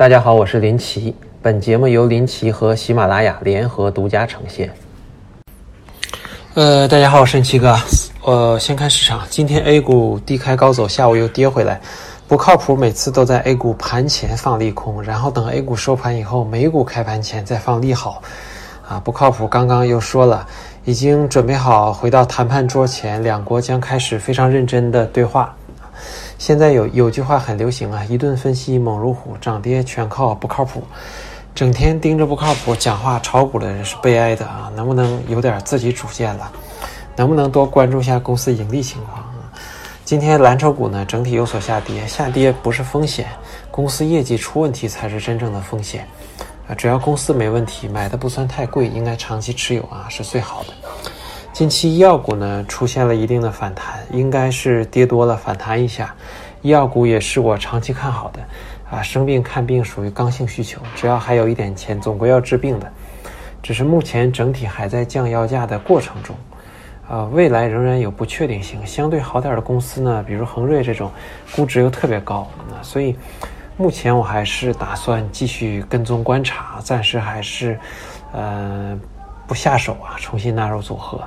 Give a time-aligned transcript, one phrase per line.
[0.00, 1.14] 大家好，我是林奇。
[1.42, 4.70] 本节目由林奇和喜马拉雅联合独家呈现。
[6.54, 7.76] 呃，大家好，我是林奇哥。
[8.24, 11.78] 呃，先看市场，今天 A 股低开高走，下午又跌回来，
[12.26, 12.74] 不靠谱。
[12.74, 18.22] 每次都在 A 股盘前放利空，然后等 A 股收盘以后，美股开盘前再放利好，
[18.88, 19.46] 啊，不靠谱。
[19.46, 20.46] 刚刚又说了，
[20.86, 25.54] 已经准备好回到谈判桌前，两国将开始非常认真的对话。
[26.40, 30.82] 现在有有句话很流行啊，一顿分析猛如虎，涨跌全靠不靠谱。
[31.54, 34.72] 整天盯着不靠谱讲话炒股的人是悲哀的啊！
[34.74, 36.50] 能不能有点自己主见了？
[37.14, 39.52] 能不能多关注一下公司盈利情况啊？
[40.02, 43.26] 今天蓝筹股呢整体有所下跌，下跌不是风险，
[43.70, 46.08] 公司业绩出问题才是真正的风险
[46.66, 46.74] 啊！
[46.74, 51.12] 只要公司没问题，买的不算太贵，应该长期持有啊是最好的。
[51.52, 56.14] 近期医药股呢出现了一定的反弹，应该是跌多了反弹一下。
[56.62, 58.40] 医药股也是我长期看好的，
[58.90, 62.90] 啊，生病看病属于刚性需求，只要还有一点钱，总归要治病的。
[63.62, 66.34] 只是目前整体还在降药价的过程中，
[67.08, 68.84] 啊，未来仍然有不确定性。
[68.86, 71.10] 相对好点的公司呢，比如恒瑞这种，
[71.54, 73.16] 估值又特别高，啊，所以
[73.76, 77.78] 目前我还是打算继续跟踪观察，暂时还是，
[78.32, 78.98] 呃，
[79.46, 81.20] 不下手啊，重新纳入组合。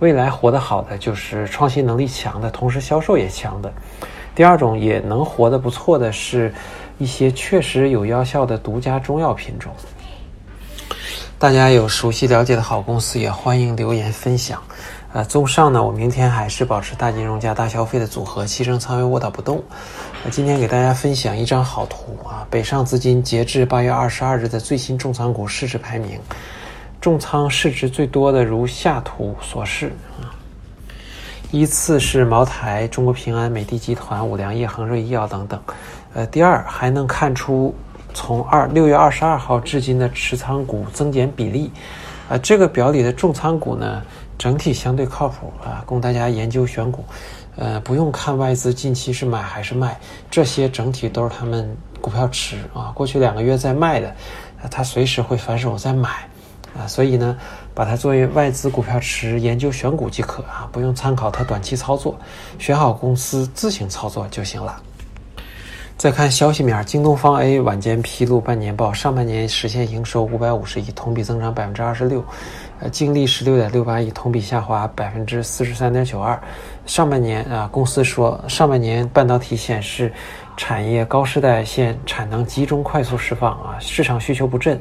[0.00, 3.72] 未来活得好的就是创新能力强的，同时销售也强的。
[4.34, 6.52] 第二种也能活得不错的是，
[6.98, 9.70] 一些确实有药效的独家中药品种。
[11.38, 14.62] 大家有熟悉了解的好公司，也欢迎留言分享。
[15.12, 19.62] 呃，综上呢，我明天还是保持大金融加大消费的组合，牺牲仓位卧倒不动。
[20.24, 26.18] 那今天给大家分享一张好图啊，北上资金截至八月二十二日的最新重仓股市值排名。
[27.00, 30.28] 重仓市值最多的如下图所示啊，
[31.50, 35.58] 依次是茅台、中国平安、美的集团、五粮液、恒瑞医药等等。
[36.12, 37.74] 呃，第二还能看出
[38.12, 41.70] 从二六月二十二号至今的持仓股增减比例。
[42.28, 44.02] 啊，这个表里的重仓股呢，
[44.36, 47.04] 整体相对靠谱啊，供大家研究选股。
[47.56, 49.98] 呃，不用看外资近期是买还是卖，
[50.30, 54.14] 这些整体都是他们股票池啊，过去两个月在卖的，
[54.70, 56.28] 他随时会反手再买。
[56.86, 57.36] 所以呢，
[57.74, 62.18] 把它作为外资股票池研究选股即可啊，不用参考它短期操作，
[62.58, 64.80] 选好公司自行操作就行了。
[66.00, 72.24] 再看消息面，京东方 A 晚间披露半年报，上半年实现营收五百五十亿，同比增长百分之二十六，
[72.78, 76.40] 呃，净利十六点六八亿，同比下滑百分之四十三点九二。
[76.86, 80.10] 上半年啊，公司说上半年半导体显示
[80.56, 84.80] 产业高时代线产能集中快速释放啊，市场需求不振。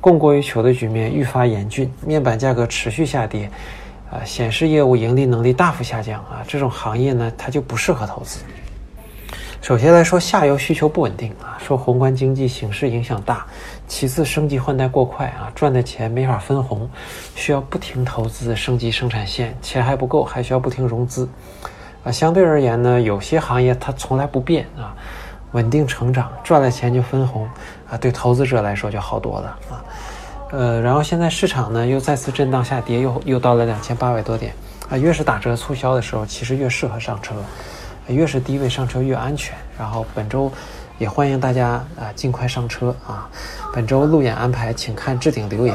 [0.00, 3.50] 供过于求的局面愈发严峻，面板价格持续下跌，
[4.08, 8.38] 啊，显示业务盈利能力大幅下降啊，这种行业呢，它就不适合投资。
[9.60, 13.44] 首先来说，下游需求不稳定啊，受宏观经济形势影响大；
[13.86, 16.88] 其次，升级换代过快啊，赚的钱没法分红，
[17.34, 21.28] 需要不停投资升级生产线，钱还不够，还需要不停融资。
[22.02, 24.96] 啊，相对而言呢，有些行业它从来不变啊。
[25.52, 27.46] 稳定成长，赚了钱就分红，
[27.90, 29.84] 啊，对投资者来说就好多了啊。
[30.52, 34.54] 呃，然后现在市场呢又再次震荡下跌，又又到了两千八百多点
[34.88, 34.96] 啊。
[34.96, 37.34] 越是打折促销的时候，其实越适合上车，
[38.12, 39.56] 越是低位上车越安全。
[39.78, 40.50] 然后本周
[40.98, 43.28] 也欢迎大家啊尽快上车啊。
[43.74, 45.74] 本周路演安排，请看置顶留言。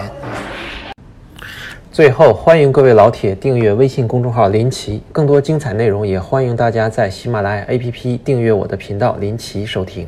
[1.92, 10.06] 最后，欢迎各位老铁订阅微信公众号“林奇”，更多精彩内容也欢迎大家在喜马拉雅 APP 订阅我的频道“林奇”收听。